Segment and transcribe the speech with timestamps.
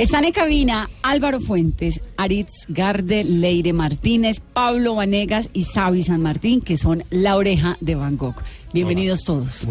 [0.00, 6.62] Están en cabina Álvaro Fuentes, Aritz Garde, Leire Martínez, Pablo Vanegas y Xavi San Martín,
[6.62, 8.36] que son la oreja de Van Gogh.
[8.72, 9.64] Bienvenidos todos.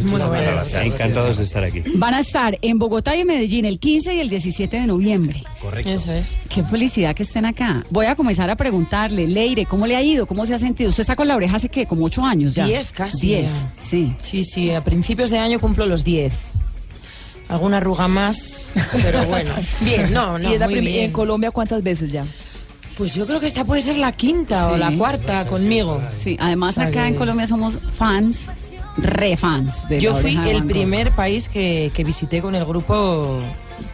[0.84, 1.82] Encantados de estar aquí.
[1.96, 5.42] Van a estar en Bogotá y en Medellín el 15 y el 17 de noviembre.
[5.62, 5.90] Correcto.
[5.90, 6.38] Eso es.
[6.54, 7.84] Qué felicidad que estén acá.
[7.90, 10.28] Voy a comenzar a preguntarle, Leire, ¿cómo le ha ido?
[10.28, 10.90] ¿Cómo se ha sentido?
[10.92, 12.68] Usted está con la oreja hace qué, como ocho años ya.
[12.68, 13.74] Diez casi Diez, ya.
[13.80, 14.14] sí.
[14.22, 16.34] Sí, sí, a principios de año cumplo los 10.
[17.50, 18.72] Alguna arruga más,
[19.02, 19.52] pero bueno.
[19.82, 21.06] Bien, no, no, ¿Y muy bien.
[21.06, 22.24] en Colombia cuántas veces ya?
[22.98, 24.80] Pues yo creo que esta puede ser la quinta o Sí.
[24.80, 26.00] la cuarta conmigo.
[26.18, 28.50] Sí, además acá en Colombia somos fans,
[28.98, 33.40] re fans de Yo fui el primer país que, que visité con el grupo.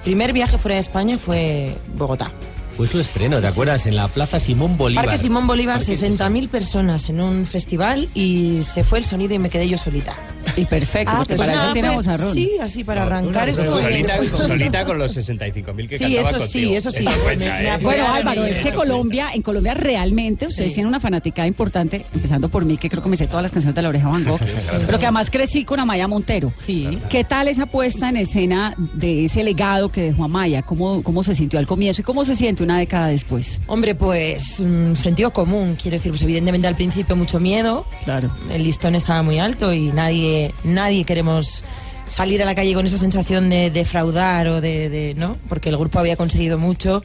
[0.04, 2.32] Primer viaje fuera de España fue Bogotá.
[2.76, 3.86] Fue su estreno, ¿te acuerdas?
[3.86, 5.06] En la Plaza Simón Bolívar.
[5.06, 9.40] Parque Simón Bolívar, Parque 60.000 personas en un festival y se fue el sonido y
[9.40, 10.14] me quedé yo solita.
[10.58, 12.34] Y perfecto, Ah, porque pues para eso tiene fue- vozarrón.
[12.34, 13.78] Sí, así para arrancar Pues esto.
[13.80, 17.04] solita, solita con los 65.000 que Sí, cantaba eso sí, eso sí.
[17.24, 17.78] cuenta, Me- ¿eh?
[17.82, 20.76] Bueno, Álvaro, es que Colombia, en Colombia realmente ustedes Sí.
[20.76, 23.76] tienen una fanaticada importante, empezando por mí, que creo que me sé todas las canciones
[23.76, 24.40] de la oreja Van Gogh,
[24.86, 26.54] pero que además crecí con Amaya Montero.
[26.60, 26.98] Sí.
[27.10, 30.62] ¿Qué tal esa puesta en escena de ese legado que dejó Amaya?
[30.62, 33.60] ¿Cómo, cómo se sintió al comienzo y cómo se siente una década después?
[33.68, 38.32] Hombre, pues mm, sentido común, quiero decir, pues evidentemente al principio mucho miedo, Claro.
[38.52, 41.64] el listón estaba muy alto y nadie, nadie queremos
[42.08, 45.38] salir a la calle con esa sensación de defraudar o de, ¿no?
[45.50, 47.04] Porque el grupo había conseguido mucho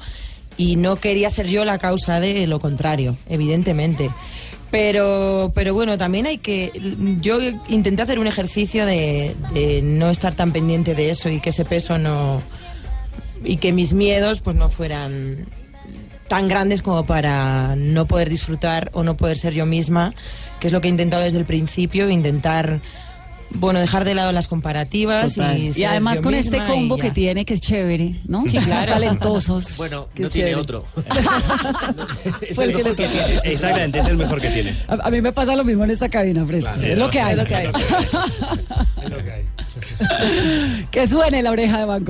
[0.56, 4.10] y no quería ser yo la causa de lo contrario, evidentemente.
[4.70, 6.70] Pero, pero bueno, también hay que.
[7.20, 11.50] Yo intenté hacer un ejercicio de, de no estar tan pendiente de eso y que
[11.50, 12.40] ese peso no.
[13.42, 15.46] y que mis miedos pues no fueran
[16.30, 20.14] tan grandes como para no poder disfrutar o no poder ser yo misma,
[20.60, 22.80] que es lo que he intentado desde el principio, intentar,
[23.52, 27.60] bueno, dejar de lado las comparativas y, además con este combo que tiene, que es
[27.60, 28.42] chévere, ¿no?
[28.46, 28.92] Sí, claro.
[28.92, 29.76] talentosos.
[29.80, 30.54] Bueno, no tiene chévere.
[30.56, 30.84] otro.
[32.42, 33.34] es Fue el el que mejor le que tiene.
[33.44, 34.76] Exactamente, es el mejor que tiene.
[34.88, 36.72] A, a mí me pasa lo mismo en esta cabina, Fresco.
[36.74, 36.92] Claro.
[36.92, 37.32] es lo que hay.
[37.32, 37.68] Es lo que hay.
[40.90, 42.04] que suene la oreja de Van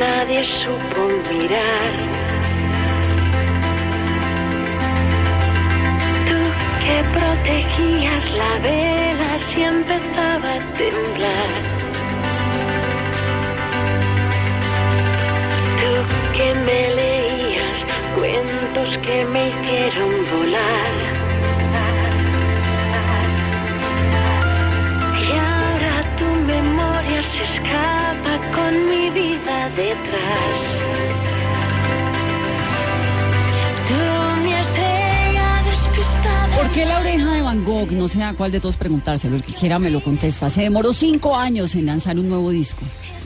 [0.00, 1.92] nadie supo mirar.
[6.28, 6.40] Tú
[6.82, 11.50] que protegías la vela si empezaba a temblar.
[15.80, 15.92] Tú
[16.36, 17.78] que me leías
[18.16, 21.09] cuentos que me hicieron volar.
[36.56, 37.90] ¿Por qué la oreja de Van Gogh?
[37.92, 39.36] No sé a cuál de todos preguntárselo.
[39.36, 40.50] El que quiera me lo contesta.
[40.50, 42.82] Se demoró cinco años en lanzar un nuevo disco.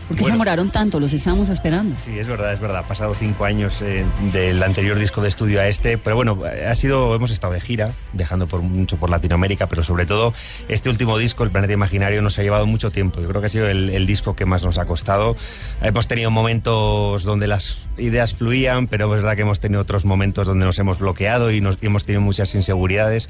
[0.08, 0.34] ¿Por qué se Bueno.
[0.34, 1.00] demoraron tanto?
[1.00, 1.96] Los estábamos esperando.
[1.98, 2.78] Sí, es verdad, es verdad.
[2.78, 6.38] Ha pasado cinco años eh, del anterior disco de estudio a este, pero bueno,
[6.68, 10.34] ha sido, hemos estado de gira, dejando por mucho por Latinoamérica, pero sobre todo
[10.68, 13.20] este último disco, El Planeta Imaginario, nos ha llevado mucho tiempo.
[13.20, 15.36] Yo creo que ha sido el, el disco que más nos ha costado.
[15.82, 20.46] Hemos tenido momentos donde las ideas fluían, pero es verdad que hemos tenido otros momentos
[20.46, 23.28] donde nos hemos bloqueado y, nos, y hemos tenido muchas inseguridades.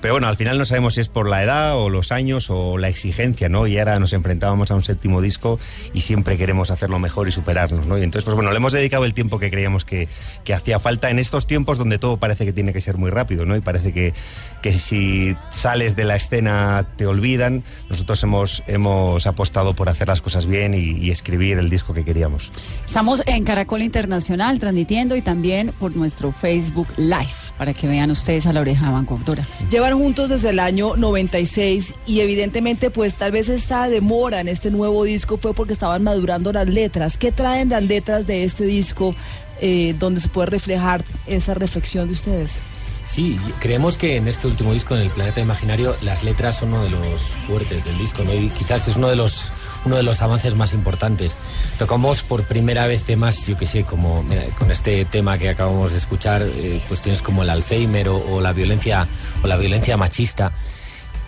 [0.00, 2.76] Pero bueno, al final no sabemos si es por la edad o los años o
[2.76, 3.68] la exigencia, ¿no?
[3.68, 5.60] Y ahora nos enfrentábamos a un séptimo disco
[5.94, 7.96] y siempre queremos hacerlo mejor y superarnos, ¿no?
[7.96, 10.08] Y entonces, pues bueno, le hemos dedicado el tiempo que creíamos que,
[10.44, 13.46] que hacía falta en estos tiempos donde todo parece que tiene que ser muy rápido,
[13.46, 13.56] ¿no?
[13.56, 14.12] Y parece que,
[14.60, 17.62] que si sales de la escena te olvidan.
[17.88, 22.50] Nosotros hemos, hemos apostado por hacer las cosas bien y escribir el disco que queríamos.
[22.84, 27.51] Estamos en Caracol Internacional transmitiendo y también por nuestro Facebook Live.
[27.58, 29.46] Para que vean ustedes a la oreja de Van Gogh, Dora.
[29.70, 34.70] Llevan juntos desde el año 96 y evidentemente pues tal vez esta demora en este
[34.70, 37.18] nuevo disco fue porque estaban madurando las letras.
[37.18, 39.14] ¿Qué traen las letras de este disco
[39.60, 42.62] eh, donde se puede reflejar esa reflexión de ustedes?
[43.04, 46.84] Sí, creemos que en este último disco, en El Planeta Imaginario, las letras son uno
[46.84, 48.32] de los fuertes del disco, ¿no?
[48.32, 49.52] Y quizás es uno de los
[49.84, 51.36] uno de los avances más importantes.
[51.78, 55.92] Tocamos por primera vez temas, yo que sé, como mira, con este tema que acabamos
[55.92, 59.06] de escuchar, eh, cuestiones como el Alzheimer o, o la violencia
[59.42, 60.52] o la violencia machista.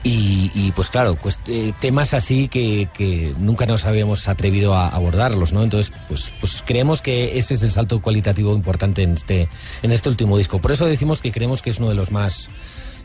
[0.07, 4.89] Y, y, pues claro, pues, eh, temas así que, que, nunca nos habíamos atrevido a
[4.89, 5.63] abordarlos, ¿no?
[5.63, 9.49] Entonces, pues, pues creemos que ese es el salto cualitativo importante en este,
[9.83, 10.61] en este último disco.
[10.61, 12.51] Por eso decimos que creemos que es uno de los más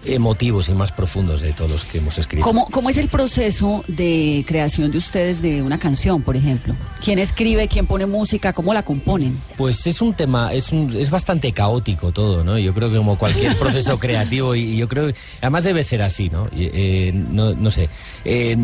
[0.05, 2.45] emotivos y más profundos de todos los que hemos escrito.
[2.45, 6.75] ¿Cómo, ¿Cómo es el proceso de creación de ustedes de una canción, por ejemplo?
[7.03, 9.37] ¿Quién escribe, quién pone música, cómo la componen?
[9.57, 12.57] Pues es un tema, es, un, es bastante caótico todo, ¿no?
[12.57, 15.11] Yo creo que como cualquier proceso creativo, y, yo creo
[15.41, 16.47] además debe ser así, ¿no?
[16.55, 17.89] Eh, no, no, sé.
[18.23, 18.55] Eh,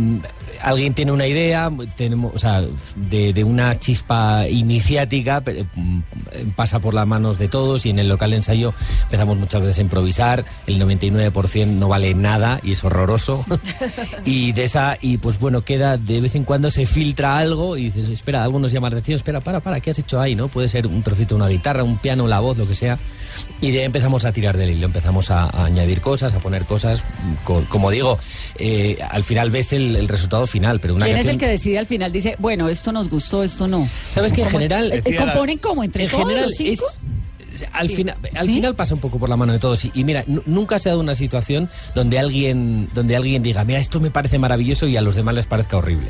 [0.61, 2.63] alguien tiene una idea, tenemos, o sea,
[2.95, 5.43] de, de una chispa iniciática,
[6.55, 8.73] pasa por las manos de todos y en el local de ensayo
[9.03, 13.45] empezamos muchas veces a improvisar, el 99% no vale nada y es horroroso.
[14.25, 17.85] y de esa, y pues bueno, queda, de vez en cuando se filtra algo y
[17.85, 20.35] dices, espera, algo nos llama la atención, espera, para, para, ¿qué has hecho ahí?
[20.35, 20.47] ¿No?
[20.47, 22.97] Puede ser un trocito de una guitarra, un piano, la voz, lo que sea.
[23.61, 26.65] Y de ahí empezamos a tirar del hilo, empezamos a, a añadir cosas, a poner
[26.65, 27.03] cosas.
[27.43, 28.17] Con, como digo,
[28.57, 31.35] eh, al final ves el, el resultado final, pero una ¿Quién canción...
[31.35, 32.11] es el que decide al final?
[32.11, 33.87] Dice, bueno, esto nos gustó, esto no.
[34.09, 34.91] ¿Sabes que en general...
[34.91, 36.83] Eh, ¿Componen como entre en todos general los cinco?
[36.89, 36.99] es
[37.73, 37.95] al, Sí.
[37.95, 38.53] final, al ¿Sí?
[38.55, 39.83] final pasa un poco por la mano de todos.
[39.85, 43.63] Y, y mira, nu- nunca se ha dado una situación donde alguien, donde alguien diga,
[43.63, 46.09] mira, esto me parece maravilloso y a los demás les parezca horrible.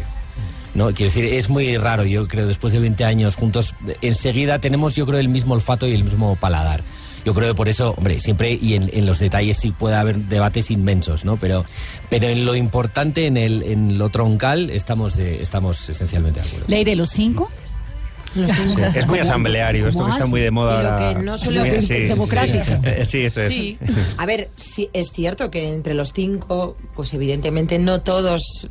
[0.73, 4.93] No, quiero decir, es muy raro, yo creo, después de 20 años juntos, enseguida tenemos,
[4.95, 6.83] yo creo, el mismo olfato y el mismo paladar.
[7.23, 10.17] Yo creo que por eso, hombre, siempre y en, en los detalles sí puede haber
[10.17, 11.37] debates inmensos, ¿no?
[11.37, 11.65] Pero,
[12.09, 16.65] pero en lo importante, en, el, en lo troncal, estamos, de, estamos esencialmente de acuerdo.
[16.67, 17.49] Leire, ¿los cinco?
[18.35, 18.81] Los cinco.
[18.93, 20.77] Es muy asambleario, esto ¿Cómo que está muy de moda.
[20.77, 21.13] Pero ahora.
[21.19, 22.81] que no suele Muy- ocurrir democrática.
[22.99, 23.49] Sí, sí, eso es.
[23.53, 23.77] Sí.
[24.17, 28.67] A ver, sí, es cierto que entre los cinco, pues evidentemente no todos.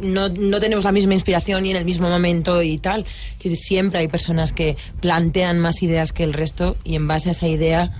[0.00, 3.04] No, no tenemos la misma inspiración y en el mismo momento y tal.
[3.38, 7.32] Que siempre hay personas que plantean más ideas que el resto y en base a
[7.32, 7.90] esa idea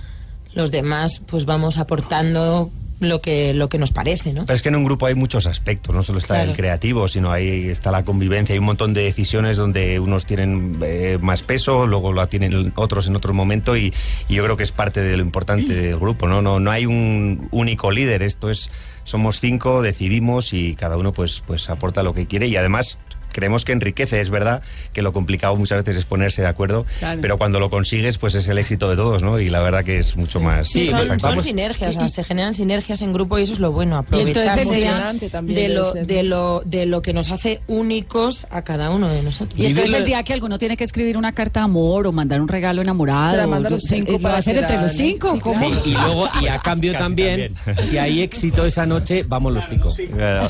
[0.53, 4.45] los demás pues vamos aportando lo que, lo que nos parece, ¿no?
[4.45, 6.51] Pero es que en un grupo hay muchos aspectos, no solo está Claro.
[6.51, 10.77] el creativo, sino ahí está la convivencia, hay un montón de decisiones donde unos tienen
[10.81, 13.93] eh, más peso, luego lo tienen otros en otro momento y,
[14.27, 16.41] y yo creo que es parte de lo importante del grupo, ¿no?
[16.41, 18.69] No, no hay un único líder, esto es,
[19.03, 22.97] somos cinco, decidimos y cada uno pues, pues aporta lo que quiere y además
[23.39, 24.61] creemos que enriquece, es verdad
[24.93, 27.21] que lo complicado muchas veces es ponerse de acuerdo, Claro.
[27.21, 29.39] pero cuando lo consigues pues es el éxito de todos, ¿no?
[29.39, 30.67] Y la verdad que es mucho más...
[30.67, 33.97] Sí, son, sinergias, o sea, se generan sinergias en grupo y eso es lo bueno,
[33.97, 39.23] aprovechar de lo, de, lo, de lo que nos hace únicos a cada uno de
[39.23, 39.59] nosotros.
[39.59, 42.41] Y entonces el día que alguno tiene que escribir una carta de amor o mandar
[42.41, 45.31] un regalo enamorado, Se la manda los cinco ¿lo va para a entre los cinco?
[45.33, 45.59] Sí, ¿Cómo?
[45.59, 47.55] Sí, y luego, y a cambio también,
[47.87, 49.89] si hay éxito esa noche, vamos los cinco.
[50.13, 50.49] Claro.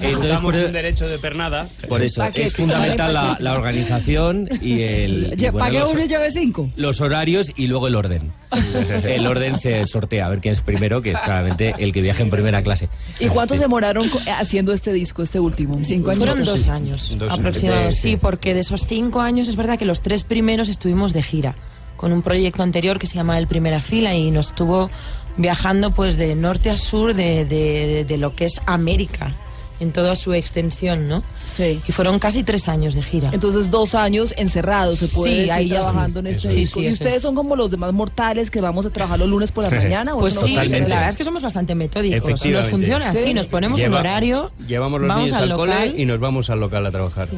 [0.00, 1.59] Entonces, Damos por, un derecho de pernada.
[1.88, 5.34] Por eso es fundamental la, organización y el.
[5.38, 6.70] y bueno, Pague uno y lleve cinco.
[6.76, 8.32] los horarios y luego el orden.
[9.04, 12.22] El orden se sortea, a ver quién es primero, que es claramente el que viaja
[12.22, 12.88] en primera clase.
[13.20, 15.78] ¿Y cuántos demoraron co- haciendo este disco, este último?
[15.82, 16.24] Cinco años.
[16.24, 18.16] Fueron dos años Dos aproximadamente, sí, sí, sí.
[18.16, 21.54] porque de esos cinco años es verdad que los tres primeros estuvimos de gira
[21.96, 24.90] con un proyecto anterior que se llama El Primera Fila y nos estuvo
[25.36, 29.36] viajando pues de norte a sur de, de- de lo que es América
[29.80, 31.22] en toda su extensión, ¿no?
[31.46, 31.80] Sí.
[31.88, 33.30] Y fueron casi tres años de gira.
[33.32, 36.26] Entonces, dos años encerrados, se puede Sí, decir, ahí trabajando sí.
[36.26, 36.80] en este Sí, disco.
[36.80, 37.22] sí, ¿Y ustedes es.
[37.22, 40.14] son como los demás mortales que vamos a trabajar los lunes por la mañana?
[40.14, 42.28] ¿o Pues sí, la verdad es que somos bastante metódicos.
[42.44, 43.34] Nos funciona así, Sí.
[43.34, 45.66] nos ponemos un Lleva- horario, Llevamos los vamos niños al al, local.
[45.90, 47.28] cole y nos vamos al local a trabajar.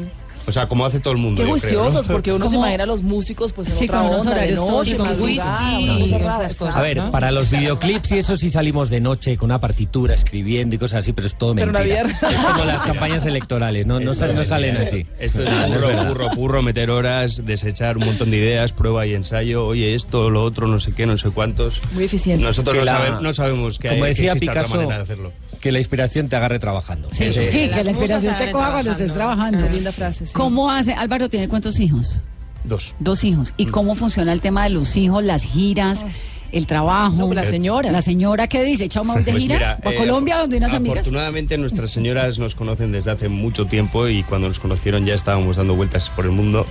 [0.46, 1.42] O sea, como hace todo el mundo.
[1.42, 1.78] Qué yo creo, ¿no?
[1.84, 2.66] juiciosos, porque uno se ¿Cómo?
[2.66, 5.22] imagina a los músicos pues en Sí, otra con unos onda, de horarios todos con
[5.22, 6.76] whisky esas cosas.
[6.76, 7.10] A ver, ¿no?
[7.10, 11.00] para los videoclips y eso sí salimos de noche con una partitura escribiendo y cosas
[11.00, 12.04] así, pero es todo Pero mentira.
[12.04, 15.06] vida- Es como las campañas electorales, no, no, sal- no salen así.
[15.18, 16.08] Esto es no verdad.
[16.08, 19.66] purro, purro, meter horas, desechar un montón de ideas, prueba y ensayo.
[19.66, 21.80] Oye, esto, lo otro, no sé qué, no sé cuántos.
[21.92, 22.44] Muy eficiente.
[22.44, 24.96] Nosotros Que no, la- sabe- no sabemos que, Como hay, que decía otra Picasso, manera
[24.98, 25.32] de hacerlo.
[25.60, 27.08] que la inspiración te agarre trabajando.
[27.12, 27.48] Sí, sí, es.
[27.72, 29.68] que la inspiración te salen coja cuando estés trabajando.
[29.68, 30.38] linda frase, sí.
[30.38, 30.94] ¿Cómo hace?
[30.94, 32.20] Álvaro tiene cuántos hijos?
[32.64, 32.94] Dos.
[32.98, 33.54] Dos hijos.
[33.56, 36.04] ¿Y cómo funciona el tema de los hijos, las giras,
[36.52, 37.16] el trabajo?
[37.16, 37.90] No, la señora.
[37.90, 38.88] La señora, ¿qué dice?
[38.88, 40.98] Chao, me voy de Pues gira mira, ¿O a eh, Colombia, donde unas amigas.
[40.98, 45.56] Afortunadamente nuestras señoras nos conocen desde hace mucho tiempo y cuando nos conocieron ya estábamos
[45.56, 46.66] dando vueltas por el mundo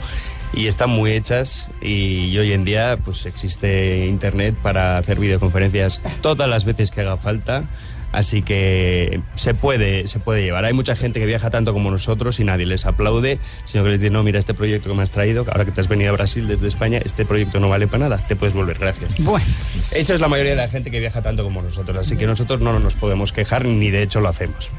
[0.53, 6.49] y están muy hechas y hoy en día pues existe internet para hacer videoconferencias todas
[6.49, 7.65] las veces que haga falta.
[8.11, 10.65] Así que se puede, se puede llevar.
[10.65, 13.99] Hay mucha gente que viaja tanto como nosotros y nadie les aplaude, sino que les
[13.99, 16.13] dice, no, mira este proyecto que me has traído, ahora que te has venido a
[16.13, 19.11] Brasil desde España, este proyecto no vale para nada, te puedes volver, gracias.
[19.19, 19.45] Bueno,
[19.91, 22.59] Eso es la mayoría de la gente que viaja tanto como nosotros, así que nosotros
[22.61, 24.71] no nos podemos quejar ni de hecho lo hacemos.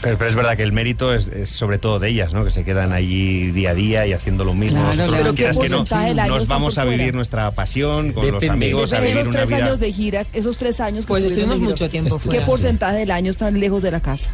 [0.00, 2.44] Pero, pero es verdad que el mérito es, es sobre todo de ellas, ¿no?
[2.44, 4.80] Que se quedan allí día a día y haciendo lo mismo.
[4.80, 5.34] Claro, Nosotros, claro.
[5.34, 5.84] quieras ¿Qué que no,
[6.28, 8.66] nos vamos a vivir nuestra pasión con los Depende.
[8.66, 9.64] amigos, a vivir esos una tres vida...
[9.66, 12.46] años de gira, esos tres años que Pues estuvimos mucho tiempo ¿Qué fuera.
[12.46, 14.30] porcentaje del año están lejos de la casa?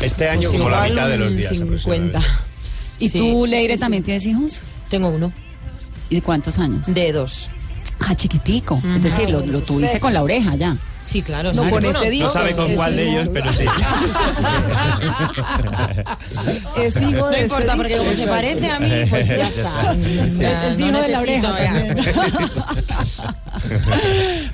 [0.00, 1.52] Este año Pues como la mitad de los un días.
[1.52, 2.18] 50.
[2.18, 2.18] aproximadamente.
[3.00, 3.18] ¿y Sí.
[3.18, 4.60] tú, Leire, también tienes hijos?
[4.88, 5.32] Tengo uno,
[6.10, 6.94] ¿Y de cuántos años?
[6.94, 7.50] de dos.
[8.06, 8.80] Ah, chiquitico.
[8.96, 10.76] Es decir, lo, lo tuviste con la oreja ya.
[11.04, 11.52] Sí, claro.
[11.52, 11.70] No, sí.
[11.70, 12.26] con este disco.
[12.28, 13.64] No sabe con es cuál de ellos, pero sí.
[16.78, 18.04] Es hijo No de importa, este porque disco.
[18.04, 19.96] como se parece a mí, pues ya está.
[20.38, 21.96] Ya, Es no hijo de la oreja también.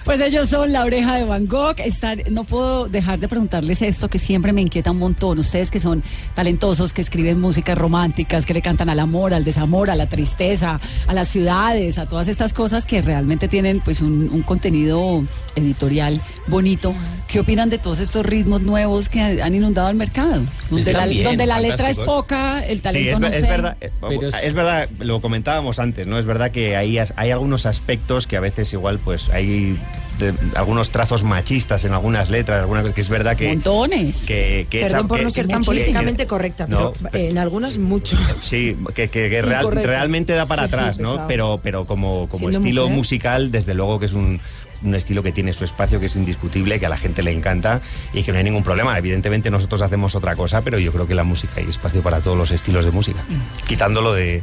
[0.05, 1.77] Pues ellos son la oreja de Van Gogh.
[1.79, 5.39] Están, no puedo dejar de preguntarles esto que siempre me inquieta un montón.
[5.39, 6.03] Ustedes que son
[6.35, 10.81] talentosos, que escriben músicas románticas, que le cantan al amor, al desamor, a la tristeza,
[11.07, 15.23] a las ciudades, a todas estas cosas que realmente tienen pues un, un contenido
[15.55, 16.95] editorial bonito.
[17.29, 20.43] ¿Qué opinan de todos estos ritmos nuevos que han inundado el mercado?
[20.71, 23.47] Donde, la, bien, donde la letra es poca, el Sí, talento es, no es sé.
[23.47, 26.19] verdad, eh, Pero es- es verdad, lo comentábamos antes, ¿no?
[26.19, 29.79] Es verdad que hay, hay algunos aspectos que a veces igual pues hay
[30.19, 33.49] de- algunos trazos machistas en algunas letras, algunas cosas que es verdad que...
[33.49, 34.19] Montones.
[34.27, 37.39] que, que Perdón echa- por que- no ser tan políticamente correcta, No, pero pe- en
[37.39, 38.17] algunas mucho.
[38.43, 39.89] Sí, que, que- que real- Incorrecto.
[39.89, 41.27] realmente da para Sí, sí, atrás, ¿no?
[41.29, 42.97] Pero, pero como, como Siendo estilo mujer.
[42.97, 44.41] musical, desde luego que es un,
[44.83, 47.81] un estilo que tiene su espacio, que es indiscutible, que a la gente le encanta
[48.13, 48.97] y que no hay ningún problema.
[48.97, 52.37] Evidentemente nosotros hacemos otra cosa, pero yo creo que la música hay espacio para todos
[52.37, 53.21] los estilos de música,
[53.67, 54.43] quitándolo de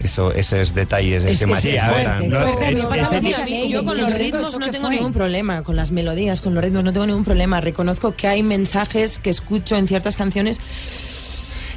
[0.00, 1.46] eso, esos detalles, Es- ese
[3.68, 6.84] yo con los ritmos ¿esto no tengo ningún problema, con las melodías, con los ritmos
[6.84, 7.60] no tengo ningún problema.
[7.60, 10.60] Reconozco que hay mensajes que escucho en ciertas canciones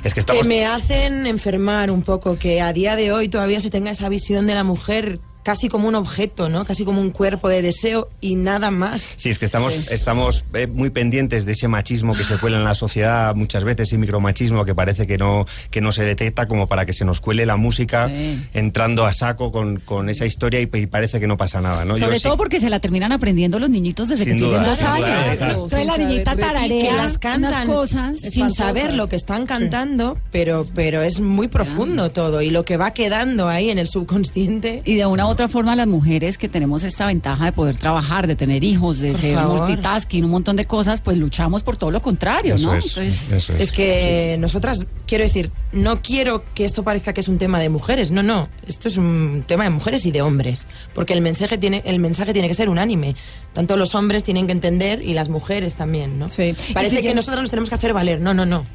[0.04, 3.60] es que estamos que me hacen enfermar un poco, que a día de hoy todavía
[3.60, 6.66] se tenga esa visión de la mujer casi como un objeto, ¿no?
[6.66, 9.14] Casi como un cuerpo de deseo y nada más.
[9.18, 12.64] Sí, es que estamos, estamos eh, muy pendientes de ese machismo que se cuela en
[12.66, 16.68] la sociedad muchas veces, ese micromachismo que parece que no, que no se detecta como
[16.68, 18.40] para que se nos cuele la música Sí.
[18.54, 21.96] entrando a saco con, con esa historia y, y parece que no pasa nada, ¿no?
[21.96, 24.60] Yo Sobre sí- todo porque se la terminan aprendiendo los niñitos desde Sin que duda,
[24.64, 25.38] tienen dos años.
[25.40, 28.18] Entonces la niñita tararea que las unas cantan cosas.
[28.20, 28.58] sin espantosas.
[28.58, 32.92] saber lo que están cantando, pero, pero es muy profundo todo y lo que va
[32.92, 34.82] quedando ahí en el subconsciente.
[34.86, 38.36] Y de una otra forma las mujeres que tenemos esta ventaja de poder trabajar, de
[38.36, 39.60] tener hijos, de Por ser favor.
[39.60, 42.76] multitasking, un montón de cosas, pues luchamos por todo lo contrario, Eso ¿no?
[42.76, 43.60] es, Entonces, eso es.
[43.62, 47.70] Es que nosotras, quiero decir, no quiero que esto parezca que es un tema de
[47.70, 51.58] mujeres, no, no, esto es un tema de mujeres y de hombres, porque el mensaje
[51.58, 53.16] tiene, el mensaje tiene que ser unánime,
[53.54, 56.32] tanto los hombres tienen que entender y las mujeres también, ¿no?
[56.32, 56.56] Sí.
[56.74, 58.66] Parece que nosotros nos tenemos que hacer valer, no, no, no.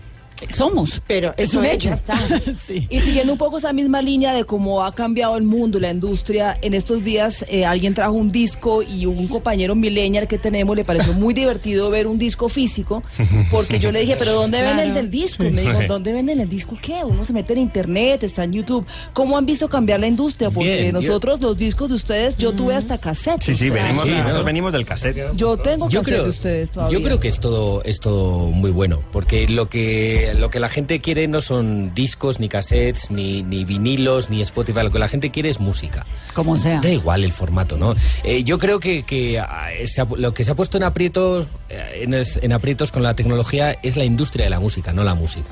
[0.49, 1.00] Somos.
[1.07, 1.88] Pero es eso un hecho.
[1.91, 2.19] ya está.
[2.67, 2.87] Sí.
[2.91, 6.57] Y siguiendo un poco esa misma línea de cómo ha cambiado el mundo, la industria,
[6.62, 10.85] en estos días eh, alguien trajo un disco y un compañero millennial que tenemos le
[10.85, 13.03] pareció muy divertido ver un disco físico,
[13.50, 14.95] porque yo le dije, pero ¿dónde el Claro.
[14.95, 15.45] del disco?
[15.45, 17.05] Y me dijo, ¿dónde venden el disco qué?
[17.05, 18.87] Uno se mete en internet, está en YouTube.
[19.12, 20.50] ¿Cómo han visto cambiar la industria?
[20.50, 23.43] Porque Bien, yo- nosotros, los discos de ustedes, yo tuve hasta cassette.
[23.43, 24.45] Sí, sí, venimos, Sí, nosotros ¿no?
[24.45, 25.35] venimos del cassette.
[25.37, 26.99] Yo tengo yo cassette creo, de ustedes todavía.
[26.99, 30.69] yo creo que es todo, es todo muy bueno, porque lo que, lo que la
[30.71, 35.09] gente quiere no son discos, ni cassettes, ni, ni vinilos, ni Spotify, lo que la
[35.09, 36.07] gente quiere es música.
[36.33, 36.81] Como sea.
[36.81, 37.95] Da igual el formato, ¿no?
[38.23, 42.00] Eh, yo creo que, que, ah, se lo que se ha puesto en aprietos, eh,
[42.04, 45.14] en, es- en aprietos con la tecnología es la industria de la música, no la
[45.14, 45.50] música.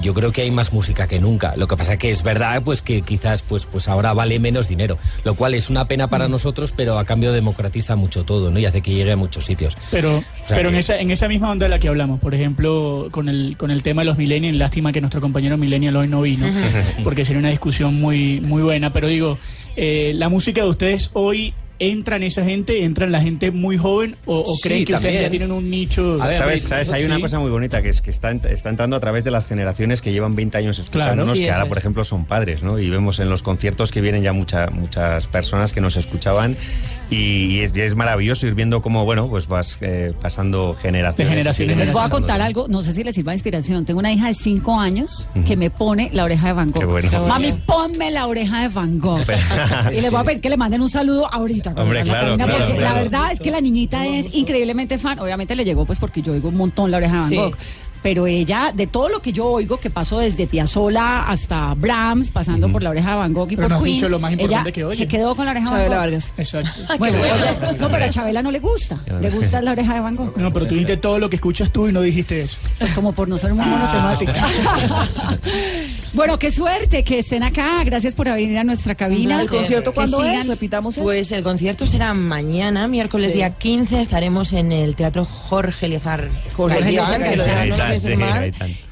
[0.00, 1.54] Yo creo que hay más música que nunca.
[1.56, 4.98] Lo que pasa que es verdad, pues que quizás, pues, pues ahora vale menos dinero,
[5.24, 6.10] lo cual es una pena Mm.
[6.10, 8.58] para nosotros, pero a cambio democratiza mucho todo, ¿no?
[8.58, 9.76] Y hace que llegue a muchos sitios.
[9.90, 13.08] Pero, sea pero en, esa, en esa misma onda de la que hablamos, por ejemplo,
[13.10, 16.22] con el, con el tema de los millennials, lástima que nuestro compañero millennial hoy no
[16.22, 16.46] vino,
[17.04, 19.38] porque sería una discusión muy, muy buena, pero digo,
[19.76, 23.76] eh, la música de ustedes hoy entra en esa gente, entra en la gente muy
[23.76, 25.22] joven o, o Sí, creen que ustedes también.
[25.24, 26.14] ya tienen un nicho.
[26.22, 26.62] A ver, ¿Sabes?
[26.62, 26.90] ¿Sabes?
[26.90, 27.22] Hay una sí.
[27.22, 30.12] cosa muy bonita que es que está, está entrando a través de las generaciones que
[30.12, 31.82] llevan 20 años escuchándonos, Claro, sí, que ahora, eso por es.
[31.82, 32.78] ejemplo, son padres, ¿no?
[32.78, 36.56] Y vemos en los conciertos que vienen ya mucha- muchas personas que nos escuchaban
[37.10, 41.16] y, es, es maravilloso ir viendo cómo, bueno, pues vas eh, pasando generaciones.
[41.30, 43.36] De generación en y Les voy a contar algo, no sé si les sirva de
[43.36, 43.84] inspiración.
[43.84, 46.80] Tengo una hija de 5 años que me pone la oreja de Van Gogh.
[46.80, 47.10] Qué bueno.
[47.10, 49.20] Qué Mami, ponme la oreja de Van Gogh.
[49.96, 51.65] y les voy a pedir que le manden un saludo ahorita.
[51.74, 55.18] Hombre, claro, Karina, claro, porque la verdad es que la niñita es increíblemente fan.
[55.18, 57.36] Obviamente le llegó pues porque yo oigo un montón la oreja de Van Sí.
[57.36, 57.56] Gogh.
[58.02, 62.70] pero ella, de todo lo que yo oigo, que pasó desde Piazzolla hasta Brahms, pasando
[62.70, 64.68] por la oreja de Van Gogh y Pero por no Queen, dicho lo más importante
[64.68, 64.98] ella que oye.
[64.98, 66.04] se quedó con la oreja de Van Chabela Gogh.
[66.04, 66.34] Vargas.
[66.38, 66.70] Exacto.
[66.98, 69.00] Bueno, oye, no, pero a Chabela no le gusta.
[69.20, 70.36] Le gusta la oreja de Van Gogh.
[70.36, 72.58] No, pero tú dijiste todo lo que escuchas tú y no dijiste eso.
[72.78, 74.46] Pues como por no ser muy monotemática.
[76.16, 77.84] bueno, qué suerte que estén acá.
[77.84, 79.40] Gracias por venir a nuestra cabina.
[79.42, 80.46] ¿El concierto cuándo es?
[80.46, 81.04] Repitamos eso.
[81.04, 83.38] Pues el concierto será mañana, miércoles Sí.
[83.38, 87.46] día 15, estaremos en el Teatro Jorge Liazar Jorge que lo.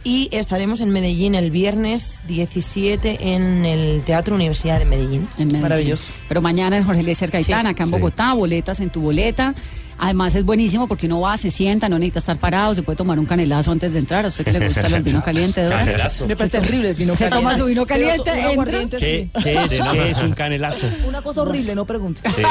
[0.05, 5.27] Y estaremos en Medellín el viernes 17 en el Teatro Universidad de Medellín.
[5.39, 5.63] En Medellín.
[5.63, 6.13] Maravilloso.
[6.29, 7.71] Pero mañana en Jorge Eliezer Gaitán, Sí.
[7.71, 7.93] acá en Sí.
[7.93, 9.55] Bogotá, boletas en tu boleta.
[9.99, 13.19] Además es buenísimo porque uno va, se sienta, no necesita estar parado, se puede tomar
[13.19, 14.25] un canelazo antes de entrar.
[14.25, 15.79] A usted que le gusta el vino caliente, ¿verdad?
[15.81, 16.27] Canelazo.
[16.27, 17.37] Me parece terrible el vino Se caliente.
[17.45, 18.51] toma su vino Pero caliente, un entra.
[18.53, 19.41] aguardiente, ¿Qué, sí.
[19.43, 20.87] qué es, qué es un canelazo?
[21.07, 22.21] Una cosa horrible, no pregunte.
[22.35, 22.49] Pero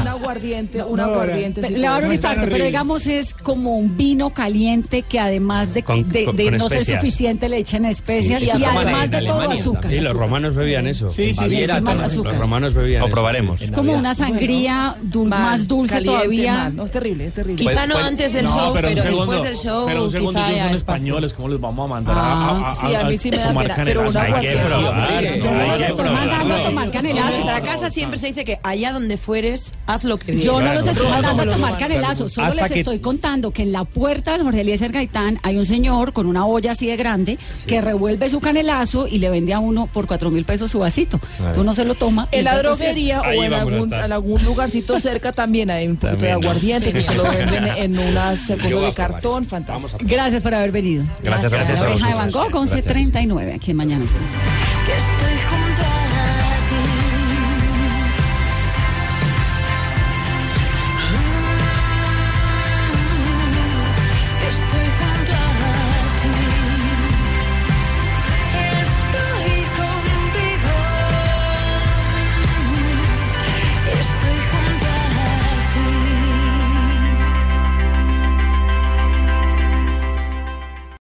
[0.00, 1.62] un aguardiente, un No, aguardiente.
[1.64, 5.82] sí Le va a infarto, pero digamos es como un vino caliente que además de,
[5.82, 9.10] Con- de- con- de con no ser suficiente le echan especias Sí, y además en
[9.10, 9.90] de todo Alemania azúcar.
[9.90, 11.10] Sí, los romanos bebían eso.
[11.10, 11.80] Sí, sí, Baviera.
[11.80, 13.14] Los romanos bebían Lo eso.
[13.14, 13.62] probaremos.
[13.62, 16.76] Es como una sangría más dulce caliente, mal.
[16.76, 17.64] No, es terrible, es terrible.
[17.64, 20.72] Quizá no antes del show, pero, después del show pero un segundo, quizá ellos son
[20.72, 23.36] españoles, ¿cómo les vamos a mandar a- Ah, a, a, sí, a mí sí me
[23.38, 26.42] da pena, pero una Hay que probar.
[26.64, 27.30] Tomar En canelazo.
[27.30, 30.86] nuestra casa siempre se dice que allá donde fueres, haz lo que Yo no los
[30.86, 34.60] estoy mandando a tomar canelazo, solo les estoy contando que en la puerta del Jorge
[34.62, 39.06] Eliezer Gaitán hay un señor con una olla así de grande que revuelve su canelazo
[39.06, 41.20] y le vende a uno por cuatro mil pesos su vasito.
[41.54, 42.28] Tú no se lo toma.
[42.32, 45.96] En la droguería o en algún, en lugarcito cerca también hay un
[46.38, 49.98] de aguardiente que se lo venden en unas cosas de cartón, fantástico.
[50.02, 51.04] Gracias por haber venido.
[51.22, 52.14] Gracias, gracias La a oreja de.
[52.14, 54.04] Van Gogh, 11.39, aquí en Mañana.
[54.04, 55.71] que estoy junto